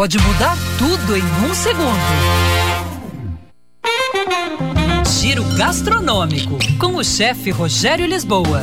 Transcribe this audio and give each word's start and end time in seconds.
pode 0.00 0.16
mudar 0.16 0.56
tudo 0.78 1.14
em 1.14 1.22
um 1.22 1.54
segundo. 1.54 1.90
Giro 5.20 5.44
gastronômico 5.58 6.58
com 6.78 6.94
o 6.94 7.04
chefe 7.04 7.50
Rogério 7.50 8.06
Lisboa. 8.06 8.62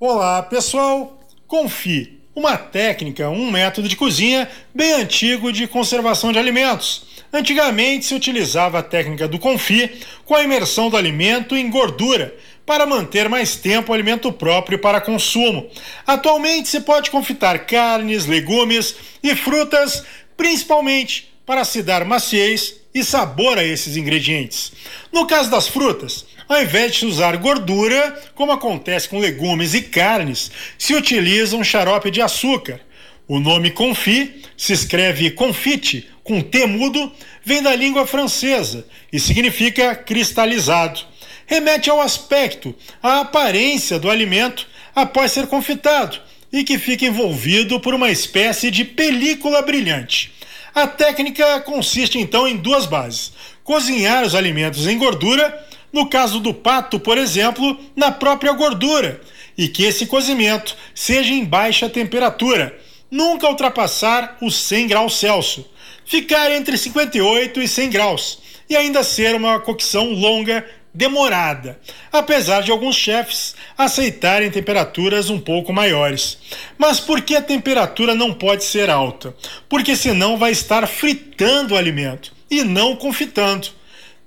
Olá, 0.00 0.42
pessoal. 0.42 1.20
Confie, 1.46 2.18
uma 2.34 2.56
técnica, 2.56 3.30
um 3.30 3.48
método 3.48 3.88
de 3.88 3.94
cozinha 3.94 4.48
bem 4.74 4.94
antigo 4.94 5.52
de 5.52 5.68
conservação 5.68 6.32
de 6.32 6.40
alimentos. 6.40 7.22
Antigamente 7.32 8.06
se 8.06 8.14
utilizava 8.16 8.80
a 8.80 8.82
técnica 8.82 9.28
do 9.28 9.38
confit 9.38 10.04
com 10.24 10.34
a 10.34 10.42
imersão 10.42 10.90
do 10.90 10.96
alimento 10.96 11.54
em 11.54 11.70
gordura 11.70 12.34
para 12.72 12.86
manter 12.86 13.28
mais 13.28 13.54
tempo 13.54 13.92
o 13.92 13.94
alimento 13.94 14.32
próprio 14.32 14.78
para 14.78 14.98
consumo. 14.98 15.68
Atualmente 16.06 16.70
se 16.70 16.80
pode 16.80 17.10
confitar 17.10 17.66
carnes, 17.66 18.24
legumes 18.24 18.96
e 19.22 19.36
frutas, 19.36 20.02
principalmente 20.38 21.30
para 21.44 21.66
se 21.66 21.82
dar 21.82 22.02
maciez 22.06 22.76
e 22.94 23.04
sabor 23.04 23.58
a 23.58 23.62
esses 23.62 23.94
ingredientes. 23.94 24.72
No 25.12 25.26
caso 25.26 25.50
das 25.50 25.68
frutas, 25.68 26.24
ao 26.48 26.62
invés 26.62 26.94
de 26.94 27.04
usar 27.04 27.36
gordura, 27.36 28.18
como 28.34 28.52
acontece 28.52 29.06
com 29.06 29.20
legumes 29.20 29.74
e 29.74 29.82
carnes, 29.82 30.50
se 30.78 30.94
utiliza 30.94 31.54
um 31.58 31.62
xarope 31.62 32.10
de 32.10 32.22
açúcar. 32.22 32.80
O 33.28 33.38
nome 33.38 33.70
confit 33.72 34.46
se 34.56 34.72
escreve 34.72 35.30
confite 35.32 36.08
com 36.24 36.40
T 36.40 36.64
mudo, 36.64 37.12
vem 37.44 37.62
da 37.62 37.76
língua 37.76 38.06
francesa 38.06 38.86
e 39.12 39.20
significa 39.20 39.94
cristalizado. 39.94 41.11
Remete 41.52 41.90
ao 41.90 42.00
aspecto, 42.00 42.74
à 43.02 43.20
aparência 43.20 43.98
do 43.98 44.10
alimento 44.10 44.66
após 44.94 45.32
ser 45.32 45.46
confitado 45.48 46.18
e 46.50 46.64
que 46.64 46.78
fica 46.78 47.04
envolvido 47.04 47.78
por 47.78 47.92
uma 47.92 48.10
espécie 48.10 48.70
de 48.70 48.86
película 48.86 49.60
brilhante. 49.60 50.32
A 50.74 50.86
técnica 50.86 51.60
consiste 51.60 52.18
então 52.18 52.48
em 52.48 52.56
duas 52.56 52.86
bases: 52.86 53.34
cozinhar 53.62 54.24
os 54.24 54.34
alimentos 54.34 54.86
em 54.86 54.96
gordura, 54.96 55.62
no 55.92 56.08
caso 56.08 56.40
do 56.40 56.54
pato, 56.54 56.98
por 56.98 57.18
exemplo, 57.18 57.78
na 57.94 58.10
própria 58.10 58.54
gordura, 58.54 59.20
e 59.58 59.68
que 59.68 59.84
esse 59.84 60.06
cozimento 60.06 60.74
seja 60.94 61.34
em 61.34 61.44
baixa 61.44 61.86
temperatura, 61.86 62.74
nunca 63.10 63.46
ultrapassar 63.46 64.38
os 64.40 64.56
100 64.56 64.86
graus 64.86 65.18
Celsius, 65.18 65.66
ficar 66.06 66.50
entre 66.50 66.78
58 66.78 67.60
e 67.60 67.68
100 67.68 67.90
graus, 67.90 68.38
e 68.70 68.74
ainda 68.74 69.04
ser 69.04 69.34
uma 69.34 69.60
cocção 69.60 70.14
longa 70.14 70.64
demorada, 70.94 71.78
apesar 72.12 72.62
de 72.62 72.70
alguns 72.70 72.96
chefes 72.96 73.54
aceitarem 73.76 74.50
temperaturas 74.50 75.30
um 75.30 75.40
pouco 75.40 75.72
maiores. 75.72 76.38
Mas 76.76 77.00
por 77.00 77.22
que 77.22 77.34
a 77.34 77.42
temperatura 77.42 78.14
não 78.14 78.32
pode 78.32 78.64
ser 78.64 78.90
alta? 78.90 79.34
Porque 79.68 79.96
senão 79.96 80.36
vai 80.36 80.52
estar 80.52 80.86
fritando 80.86 81.74
o 81.74 81.76
alimento 81.76 82.32
e 82.50 82.62
não 82.62 82.94
confitando. 82.94 83.68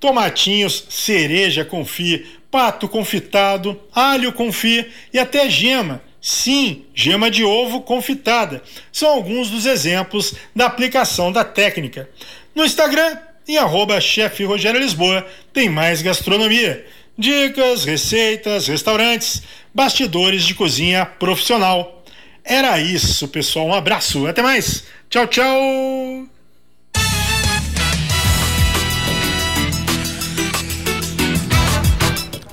Tomatinhos, 0.00 0.86
cereja 0.90 1.64
confit, 1.64 2.26
pato 2.50 2.88
confitado, 2.88 3.80
alho 3.94 4.32
confit 4.32 4.90
e 5.12 5.18
até 5.18 5.48
gema. 5.48 6.02
Sim, 6.20 6.84
gema 6.92 7.30
de 7.30 7.44
ovo 7.44 7.82
confitada. 7.82 8.60
São 8.90 9.10
alguns 9.10 9.48
dos 9.48 9.64
exemplos 9.64 10.34
da 10.54 10.66
aplicação 10.66 11.30
da 11.30 11.44
técnica. 11.44 12.10
No 12.52 12.64
Instagram, 12.64 13.16
em 13.46 13.56
arroba 13.56 14.00
chefe 14.00 14.44
Rogério 14.44 14.80
Lisboa, 14.80 15.26
tem 15.52 15.68
mais 15.68 16.02
gastronomia. 16.02 16.84
Dicas, 17.18 17.84
receitas, 17.84 18.66
restaurantes, 18.66 19.42
bastidores 19.72 20.44
de 20.44 20.54
cozinha 20.54 21.06
profissional. 21.06 22.04
Era 22.44 22.78
isso, 22.80 23.26
pessoal. 23.28 23.66
Um 23.66 23.74
abraço. 23.74 24.26
Até 24.26 24.42
mais. 24.42 24.84
Tchau, 25.08 25.26
tchau. 25.26 26.26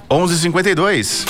Onze 0.09 0.37
cinquenta 0.39 0.69
e 0.69 0.75
dois. 0.75 1.25